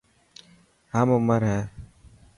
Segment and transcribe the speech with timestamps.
[0.93, 1.61] هم عمر هي.